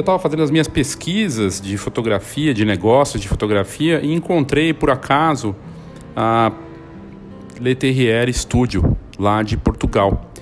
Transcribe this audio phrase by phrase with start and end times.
[0.00, 4.90] Eu estava fazendo as minhas pesquisas de fotografia, de negócios de fotografia e encontrei por
[4.90, 5.54] acaso
[6.16, 6.50] a
[7.60, 10.32] Leterrier Studio lá de Portugal.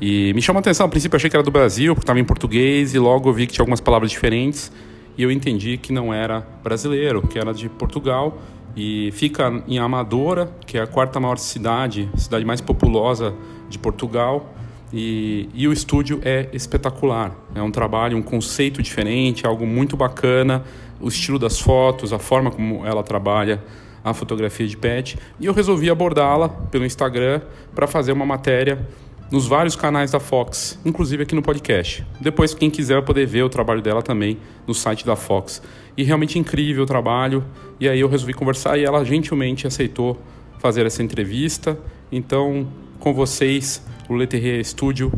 [0.00, 2.24] E me chamou a atenção, a princípio achei que era do Brasil, porque estava em
[2.24, 4.70] português, e logo eu vi que tinha algumas palavras diferentes,
[5.16, 8.38] e eu entendi que não era brasileiro, que era de Portugal,
[8.76, 13.34] e fica em Amadora, que é a quarta maior cidade, cidade mais populosa
[13.68, 14.54] de Portugal,
[14.92, 17.34] e, e o estúdio é espetacular.
[17.54, 20.64] É um trabalho, um conceito diferente, algo muito bacana,
[21.00, 23.62] o estilo das fotos, a forma como ela trabalha
[24.02, 27.40] a fotografia de pet, e eu resolvi abordá-la pelo Instagram
[27.74, 28.86] para fazer uma matéria
[29.30, 32.06] nos vários canais da Fox, inclusive aqui no podcast.
[32.18, 35.62] Depois, quem quiser vai poder ver o trabalho dela também no site da Fox.
[35.96, 37.44] E realmente incrível o trabalho.
[37.78, 40.18] E aí eu resolvi conversar e ela gentilmente aceitou
[40.58, 41.78] fazer essa entrevista.
[42.10, 45.12] Então, com vocês, o Leterrier Studio,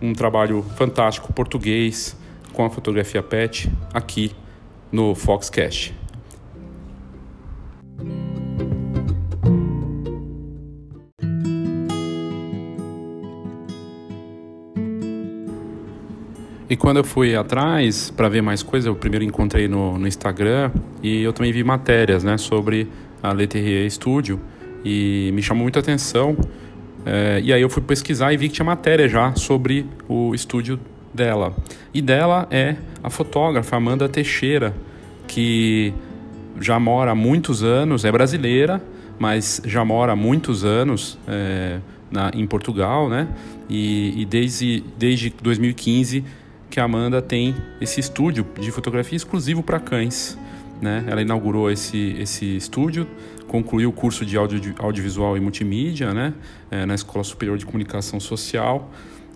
[0.00, 2.16] um trabalho fantástico português
[2.52, 4.32] com a fotografia pet aqui
[4.90, 5.94] no Foxcast.
[16.70, 20.70] E quando eu fui atrás para ver mais coisas, eu primeiro encontrei no, no, Instagram
[21.02, 22.88] e eu também vi matérias né, sobre
[23.20, 24.40] a Leterrier Studio
[24.84, 26.36] e me chamou muita atenção.
[27.04, 30.78] É, e aí eu fui pesquisar e vi que tinha matéria já sobre o estúdio
[31.12, 31.54] dela.
[31.92, 34.74] E dela é a fotógrafa Amanda Teixeira,
[35.26, 35.92] que
[36.60, 38.82] já mora há muitos anos, é brasileira,
[39.18, 41.78] mas já mora há muitos anos é,
[42.10, 43.28] na, em Portugal, né?
[43.68, 46.24] E, e desde, desde 2015
[46.70, 50.38] que a Amanda tem esse estúdio de fotografia exclusivo para cães.
[50.80, 51.04] Né?
[51.08, 53.06] Ela inaugurou esse, esse estúdio,
[53.50, 56.32] concluiu o curso de audio, audiovisual e multimídia né?
[56.70, 58.88] É, na Escola Superior de Comunicação Social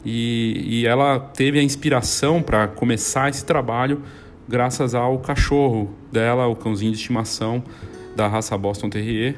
[0.04, 4.02] e, e ela teve a inspiração para começar esse trabalho
[4.48, 7.60] graças ao cachorro dela, o cãozinho de estimação
[8.14, 9.34] da raça Boston Terrier,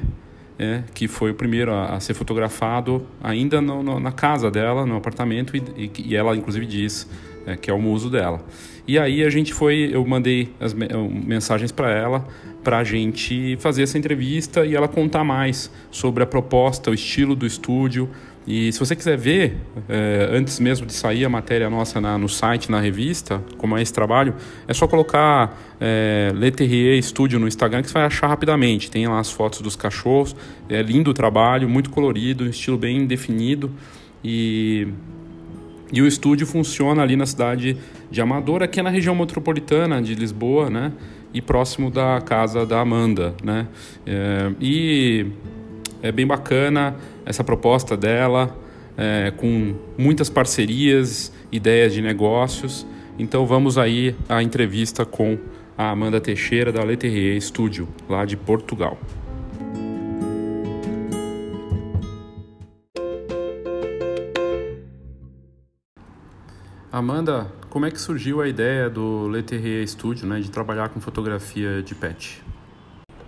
[0.59, 4.85] é, que foi o primeiro a, a ser fotografado ainda no, no, na casa dela,
[4.85, 7.09] no apartamento, e, e, e ela inclusive diz
[7.47, 8.45] é, que é o muso dela.
[8.87, 12.27] E aí a gente foi, eu mandei as mensagens para ela
[12.67, 17.33] para a gente fazer essa entrevista e ela contar mais sobre a proposta, o estilo
[17.33, 18.09] do estúdio.
[18.45, 19.55] E se você quiser ver,
[19.87, 23.81] é, antes mesmo de sair a matéria nossa na, no site, na revista, como é
[23.81, 24.35] esse trabalho,
[24.67, 28.91] é só colocar é, Leterrier Studio no Instagram que você vai achar rapidamente.
[28.91, 30.35] Tem lá as fotos dos cachorros,
[30.67, 33.71] é lindo o trabalho, muito colorido, um estilo bem definido.
[34.21, 34.89] E
[35.91, 37.77] e o estúdio funciona ali na cidade
[38.11, 40.91] de Amadora, que é na região metropolitana de Lisboa, né?
[41.37, 43.67] E próximo da casa da Amanda, né?
[44.07, 45.27] É, e
[46.01, 46.95] é bem bacana
[47.27, 48.57] essa proposta dela,
[48.97, 52.87] é, com muitas parcerias, ideias de negócios.
[53.19, 55.37] Então vamos aí à entrevista com
[55.77, 58.97] a Amanda Teixeira da Leterrier Studio, lá de Portugal.
[66.91, 67.45] Amanda,
[67.77, 71.93] como é que surgiu a ideia do Leterrier Studio, né, de trabalhar com fotografia de
[71.93, 72.41] pet?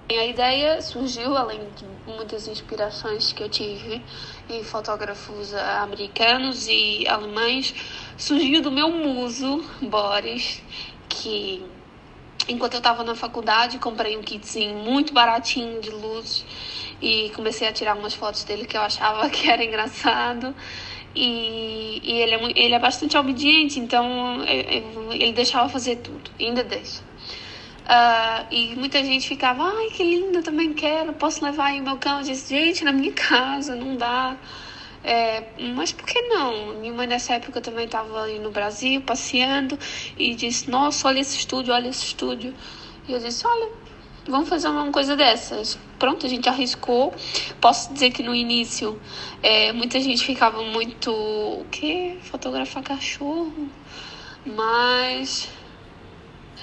[0.09, 4.01] A ideia surgiu, além de muitas inspirações que eu tive
[4.49, 7.75] em fotógrafos americanos e alemães,
[8.17, 10.63] surgiu do meu muso, Boris,
[11.07, 11.63] que
[12.47, 16.43] enquanto eu estava na faculdade comprei um kitzinho muito baratinho de luz
[16.99, 20.55] e comecei a tirar umas fotos dele que eu achava que era engraçado.
[21.15, 27.01] E, e ele, é, ele é bastante obediente, então ele deixava fazer tudo, ainda deixa.
[27.89, 32.19] Uh, e muita gente ficava, ai que lindo, também quero, posso levar aí meu cão?
[32.19, 34.37] Eu disse, gente, na minha casa, não dá.
[35.03, 36.75] É, mas por que não?
[36.75, 39.79] Minha mãe nessa época também estava aí no Brasil passeando
[40.17, 42.53] e disse, nossa, olha esse estúdio, olha esse estúdio.
[43.07, 43.71] E eu disse, olha,
[44.29, 45.77] vamos fazer uma coisa dessas.
[45.97, 47.13] Pronto, a gente arriscou.
[47.59, 48.99] Posso dizer que no início
[49.41, 51.11] é, muita gente ficava muito.
[51.11, 52.17] O quê?
[52.23, 53.69] Fotografar cachorro?
[54.45, 55.49] Mas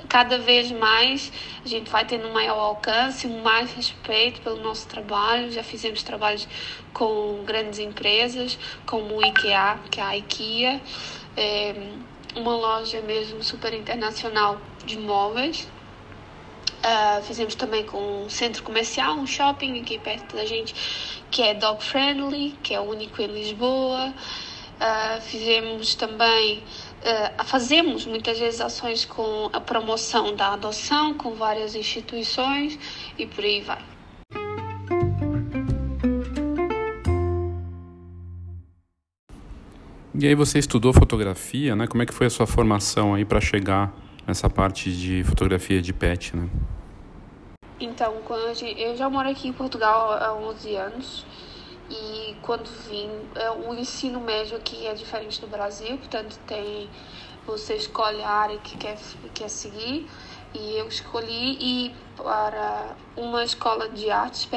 [0.08, 1.32] cada vez mais
[1.64, 5.50] a gente vai tendo um maior alcance, mais respeito pelo nosso trabalho.
[5.50, 6.48] Já fizemos trabalhos
[6.92, 10.80] com grandes empresas como o IKEA, que é a IKEA,
[11.36, 11.74] é
[12.34, 15.68] uma loja mesmo super internacional de móveis.
[16.86, 20.72] Uh, fizemos também com um centro comercial, um shopping aqui perto da gente,
[21.32, 24.14] que é dog friendly, que é o único em Lisboa.
[24.76, 31.74] Uh, fizemos também uh, fazemos muitas vezes ações com a promoção da adoção com várias
[31.74, 32.78] instituições
[33.18, 33.82] e por aí vai.
[40.14, 41.88] E aí você estudou fotografia, né?
[41.88, 43.92] Como é que foi a sua formação aí para chegar
[44.26, 46.48] nessa parte de fotografia de pet, né?
[47.78, 51.26] Então, quando eu já moro aqui em Portugal há 11 anos
[51.90, 56.88] e quando vim, é, o ensino médio aqui é diferente do Brasil, portanto tem
[57.46, 58.98] você escolhe a área que quer,
[59.32, 60.08] quer seguir
[60.52, 64.48] e eu escolhi ir para uma escola de arte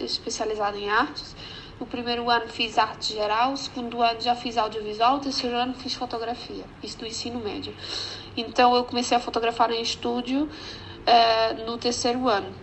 [0.00, 1.36] especializada em artes.
[1.80, 6.64] No primeiro ano fiz arte geral, segundo ano já fiz audiovisual, terceiro ano fiz fotografia,
[6.82, 7.74] isso do ensino médio.
[8.36, 12.54] Então eu comecei a fotografar em estúdio uh, no terceiro ano.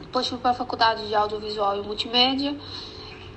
[0.00, 2.56] Depois fui para a faculdade de audiovisual e multimédia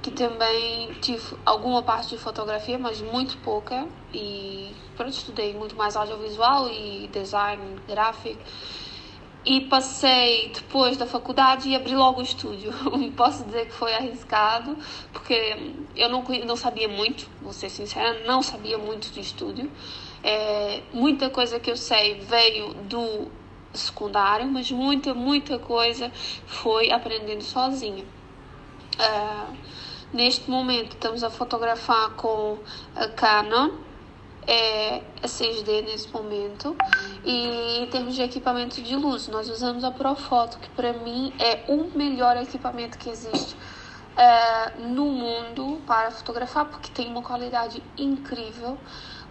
[0.01, 3.87] que também tive alguma parte de fotografia, mas muito pouca.
[4.13, 8.41] E pronto, estudei muito mais audiovisual e design gráfico.
[9.43, 12.71] E passei depois da faculdade e abri logo o estúdio.
[13.17, 14.77] Posso dizer que foi arriscado,
[15.11, 19.71] porque eu não, não sabia muito, vou ser sincera, não sabia muito de estúdio.
[20.23, 23.27] É, muita coisa que eu sei veio do
[23.73, 26.11] secundário, mas muita, muita coisa
[26.45, 28.05] foi aprendendo sozinha.
[28.99, 29.55] Uh,
[30.13, 32.57] Neste momento estamos a fotografar com
[32.93, 33.69] a Canon,
[34.51, 36.75] é a 6D nesse momento.
[37.23, 41.63] E em termos de equipamento de luz, nós usamos a Profoto, que para mim é
[41.69, 43.55] o melhor equipamento que existe
[44.17, 48.77] é, no mundo para fotografar, porque tem uma qualidade incrível.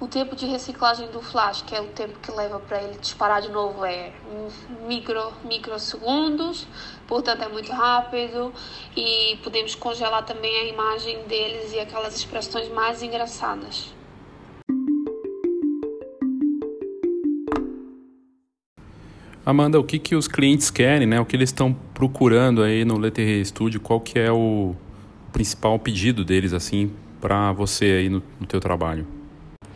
[0.00, 3.43] O tempo de reciclagem do flash, que é o tempo que leva para ele disparar
[3.43, 4.14] de novo, é
[4.88, 6.66] micro, microsegundos,
[7.06, 8.50] portanto é muito rápido
[8.96, 14.00] e podemos congelar também a imagem deles e aquelas expressões mais engraçadas.
[19.50, 21.20] Amanda, o que, que os clientes querem, né?
[21.20, 23.81] O que eles estão procurando aí no Letterre Studio?
[23.81, 24.76] Qual que é o
[25.32, 29.06] principal pedido deles, assim, para você aí no, no teu trabalho?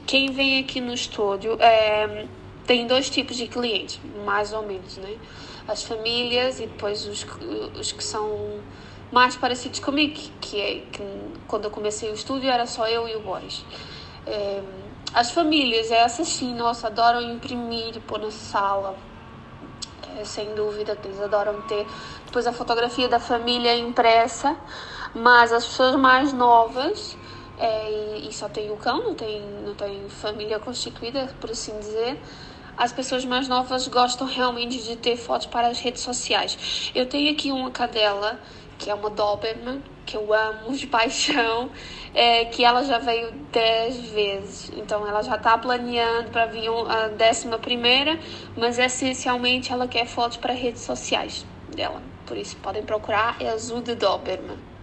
[0.06, 2.25] Quem vem aqui no estúdio é,
[2.65, 5.17] tem dois tipos de clientes, mais ou menos, né?
[5.67, 7.26] As famílias e depois os,
[7.76, 8.61] os que são
[9.11, 11.03] mais parecidos comigo, que é que
[11.49, 13.65] quando eu comecei o estúdio era só eu e o Boris.
[14.25, 14.62] É,
[15.12, 19.13] as famílias, essas sim, nossa, adoram imprimir, pôr na sala, é,
[20.25, 21.87] sem dúvida que eles adoram ter
[22.25, 24.56] depois a fotografia da família impressa,
[25.14, 27.16] mas as pessoas mais novas
[27.58, 31.78] é, e, e, só tem o cão, não tem, não tem família constituída, por assim
[31.78, 32.20] dizer.
[32.76, 36.90] As pessoas mais novas gostam realmente de ter fotos para as redes sociais.
[36.93, 38.40] Eu tenho aqui uma cadela,
[38.78, 41.70] que é uma Doberman, que eu amo de paixão,
[42.14, 44.72] é, que ela já veio dez vezes.
[44.76, 48.18] Então ela já está planeando para vir a décima primeira,
[48.56, 52.02] mas essencialmente ela quer fotos para redes sociais dela.
[52.26, 54.74] Por isso podem procurar, é azul de Doberman.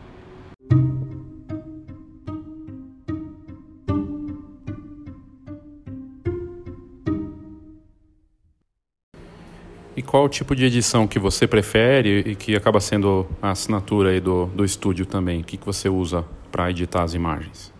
[10.11, 14.47] Qual tipo de edição que você prefere e que acaba sendo a assinatura aí do,
[14.47, 15.39] do estúdio também?
[15.39, 17.71] O que, que você usa para editar as imagens?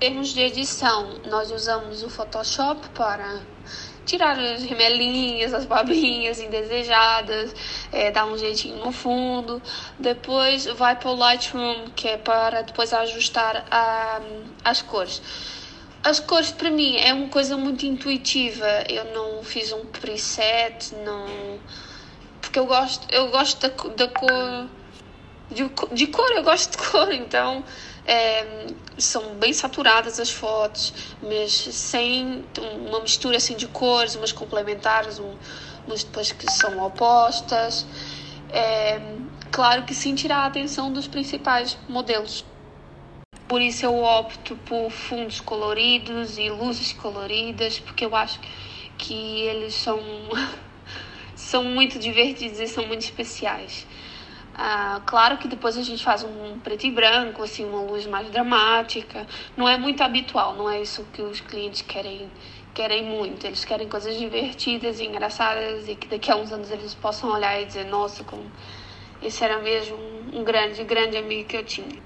[0.00, 3.40] Em termos de edição, nós usamos o Photoshop para
[4.04, 7.52] tirar as remelinhas, as babinhas indesejadas,
[7.90, 9.60] é, dar um jeitinho no fundo.
[9.98, 14.20] Depois vai para o Lightroom, que é para depois ajustar a,
[14.64, 15.20] as cores.
[16.06, 18.64] As cores para mim é uma coisa muito intuitiva.
[18.88, 21.58] Eu não fiz um preset, não.
[22.40, 24.68] Porque eu gosto, eu gosto da, da cor.
[25.50, 27.64] De, de cor, eu gosto de cor, então
[28.06, 32.44] é, são bem saturadas as fotos, mas sem
[32.86, 35.34] uma mistura assim de cores, umas complementares, um,
[35.88, 37.84] umas depois que são opostas.
[38.50, 39.00] É,
[39.50, 42.44] claro que sem tirar a atenção dos principais modelos.
[43.48, 48.40] Por isso eu opto por fundos coloridos e luzes coloridas, porque eu acho
[48.98, 50.00] que eles são,
[51.36, 53.86] são muito divertidos e são muito especiais.
[54.52, 58.28] Ah, claro que depois a gente faz um preto e branco, assim, uma luz mais
[58.30, 59.26] dramática.
[59.56, 62.32] Não é muito habitual, não é isso que os clientes querem,
[62.74, 63.46] querem muito.
[63.46, 67.60] Eles querem coisas divertidas e engraçadas e que daqui a uns anos eles possam olhar
[67.60, 68.50] e dizer: nossa, como
[69.22, 69.96] esse era mesmo
[70.32, 72.05] um grande, grande amigo que eu tinha.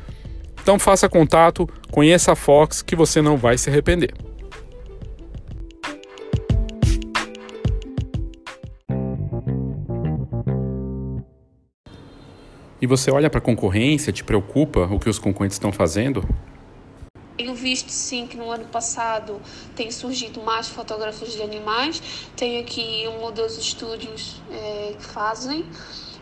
[0.61, 4.13] Então faça contato, conheça a Fox que você não vai se arrepender.
[12.79, 16.27] E você olha para a concorrência, te preocupa o que os concorrentes estão fazendo?
[17.37, 19.41] Tenho visto sim que no ano passado
[19.75, 22.01] tem surgido mais fotógrafos de animais.
[22.35, 25.65] Tem aqui um ou dois estúdios é, que fazem.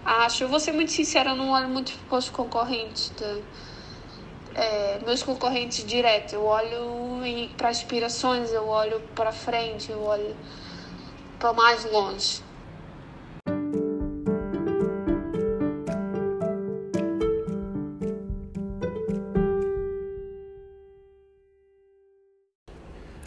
[0.06, 3.12] Acho, eu vou ser muito sincera, não olho muito para os concorrentes.
[4.56, 6.34] É, meus concorrentes direto.
[6.34, 7.20] Eu olho
[7.58, 10.36] para aspirações, eu olho para frente, eu olho
[11.40, 12.42] para mais longe.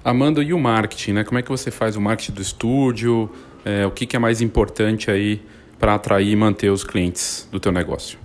[0.04, 1.24] Amanda, e o marketing, né?
[1.24, 3.30] Como é que você faz o marketing do estúdio?
[3.64, 5.40] É, o que, que é mais importante aí
[5.78, 8.21] para atrair e manter os clientes do teu negócio?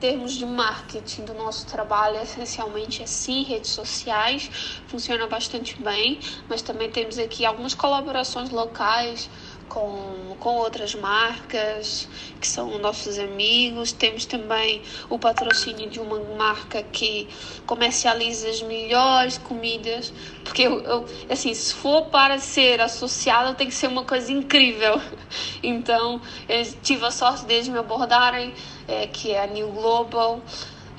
[0.00, 4.50] Termos de marketing do nosso trabalho, essencialmente é sim redes sociais,
[4.88, 9.28] funciona bastante bem, mas também temos aqui algumas colaborações locais
[9.68, 12.08] com, com outras marcas
[12.40, 13.92] que são nossos amigos.
[13.92, 17.28] Temos também o patrocínio de uma marca que
[17.66, 20.12] comercializa as melhores comidas,
[20.44, 25.00] porque eu, eu assim, se for para ser associado, tem que ser uma coisa incrível.
[25.62, 26.20] Então,
[26.82, 28.54] tive a sorte deles me abordarem,
[28.86, 30.40] é, que é a New Global.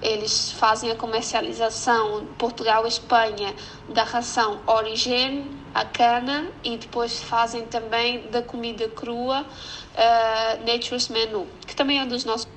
[0.02, 3.56] Eles fazem a comercialização Portugal e Espanha
[3.90, 5.46] da ração Origem
[5.78, 12.04] a cana e depois fazem também da comida crua uh, Nature's Menu, que também é
[12.04, 12.48] um dos nossos.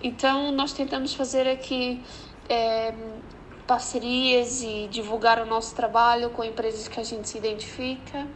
[0.00, 2.00] Então, nós tentamos fazer aqui
[2.48, 2.94] é,
[3.66, 8.28] parcerias e divulgar o nosso trabalho com empresas que a gente se identifica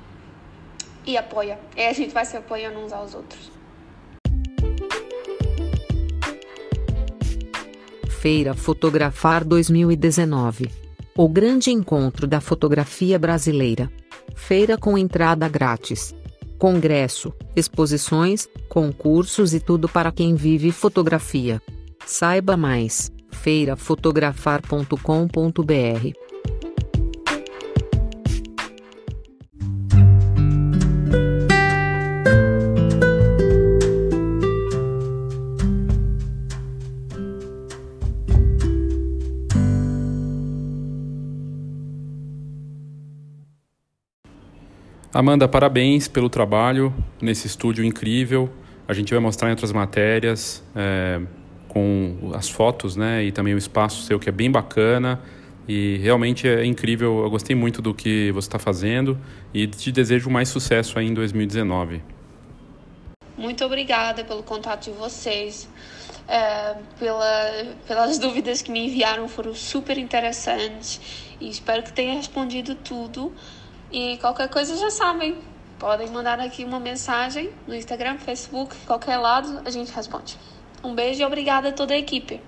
[1.06, 1.60] e apoia.
[1.76, 3.52] É, a gente vai se apoiando uns aos outros.
[8.20, 10.85] Feira Fotografar 2019
[11.16, 13.90] o grande encontro da fotografia brasileira.
[14.34, 16.14] Feira com entrada grátis.
[16.58, 21.62] Congresso, exposições, concursos e tudo para quem vive fotografia.
[22.04, 26.25] Saiba mais: feirafotografar.com.br.
[45.16, 46.92] Amanda, parabéns pelo trabalho
[47.22, 48.50] nesse estúdio incrível.
[48.86, 51.22] A gente vai mostrar em outras matérias é,
[51.68, 55.18] com as fotos, né, e também o espaço seu que é bem bacana
[55.66, 57.22] e realmente é incrível.
[57.24, 59.18] Eu gostei muito do que você está fazendo
[59.54, 62.02] e te desejo mais sucesso aí em 2019.
[63.38, 65.66] Muito obrigada pelo contato de vocês.
[66.28, 71.00] É, pela, pelas dúvidas que me enviaram foram super interessantes
[71.40, 73.32] e espero que tenha respondido tudo.
[73.90, 75.36] E qualquer coisa já sabem,
[75.78, 80.38] Podem mandar aqui uma mensagem no Instagram, Facebook, qualquer lado, a gente responde.
[80.82, 82.40] Um beijo e obrigada a toda a equipe.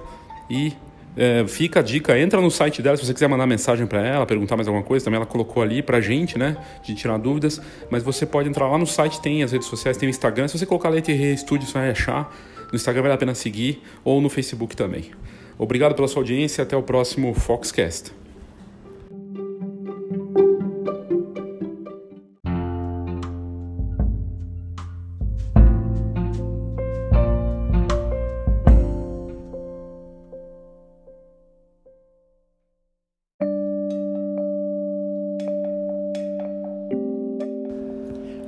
[0.49, 0.73] e
[1.15, 4.25] é, fica a dica, entra no site dela se você quiser mandar mensagem para ela,
[4.25, 8.01] perguntar mais alguma coisa, também ela colocou ali pra gente, né, de tirar dúvidas, mas
[8.01, 10.65] você pode entrar lá no site, tem as redes sociais, tem o Instagram, se você
[10.65, 12.33] colocar Leterrier Studio você vai achar,
[12.71, 15.11] no Instagram vale a pena seguir ou no Facebook também.
[15.57, 18.20] Obrigado pela sua audiência até o próximo Foxcast.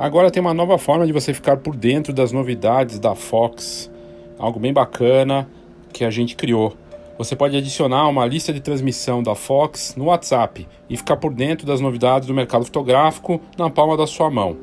[0.03, 3.89] Agora tem uma nova forma de você ficar por dentro das novidades da Fox,
[4.37, 5.47] algo bem bacana
[5.93, 6.75] que a gente criou.
[7.17, 11.65] Você pode adicionar uma lista de transmissão da Fox no WhatsApp e ficar por dentro
[11.65, 14.57] das novidades do mercado fotográfico na palma da sua mão.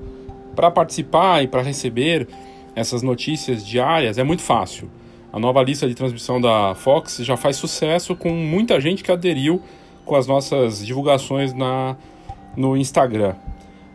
[0.55, 2.29] Para participar e para receber
[2.77, 4.91] essas notícias diárias é muito fácil.
[5.33, 9.63] A nova lista de transmissão da Fox já faz sucesso com muita gente que aderiu
[10.05, 11.97] com as nossas divulgações na,
[12.55, 13.37] no Instagram.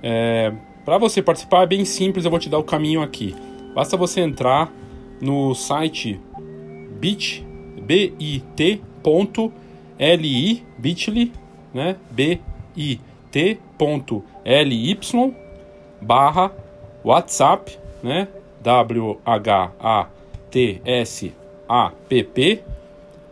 [0.02, 0.52] É,
[0.86, 3.36] para você participar é bem simples, eu vou te dar o caminho aqui.
[3.74, 4.72] Basta você entrar
[5.20, 6.22] no site
[7.00, 7.46] bit,
[7.82, 8.82] bit.ly,
[10.78, 11.32] bit.ly,
[11.74, 11.96] né?
[12.12, 13.02] bit.ly
[16.02, 16.52] barra
[17.04, 18.28] WhatsApp, né?
[18.62, 19.44] W-H-A-T-S-A-P-P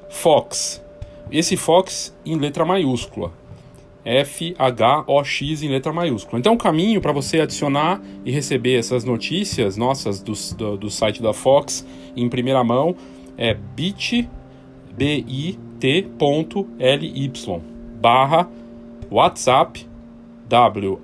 [0.09, 0.83] Fox.
[1.31, 3.31] Esse Fox em letra maiúscula.
[4.05, 6.39] F-H-O-X em letra maiúscula.
[6.39, 11.21] Então, o caminho para você adicionar e receber essas notícias nossas do, do, do, site
[11.21, 11.85] da Fox
[12.15, 12.95] em primeira mão
[13.37, 14.29] é bit,
[14.95, 15.67] bit.ly
[18.01, 18.49] barra
[19.09, 19.87] WhatsApp
[20.47, 21.03] W-H-A-T-S-A-P-P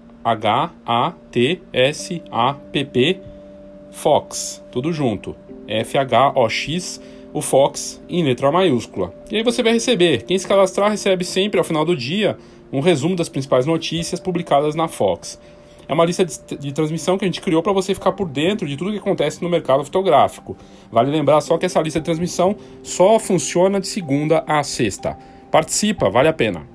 [3.91, 5.35] Fox, tudo junto.
[5.67, 7.01] F-H-O-X,
[7.33, 9.13] o Fox em letra maiúscula.
[9.31, 10.23] E aí você vai receber.
[10.23, 12.37] Quem se cadastrar recebe sempre ao final do dia
[12.71, 15.39] um resumo das principais notícias publicadas na Fox.
[15.87, 18.67] é uma lista de, de transmissão que a gente criou para você ficar por dentro
[18.67, 20.55] de tudo que acontece no mercado fotográfico.
[20.91, 25.17] Vale lembrar só que essa lista de transmissão só funciona de segunda a sexta.
[25.49, 26.67] Participa, vale a pena.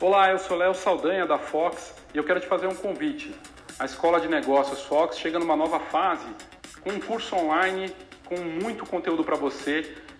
[0.00, 3.34] Olá, eu sou Léo Saldanha da Fox e eu quero te fazer um convite.
[3.78, 6.26] A Escola de Negócios Fox chega numa nova fase
[6.82, 7.92] com um curso online
[8.24, 9.94] com muito conteúdo para você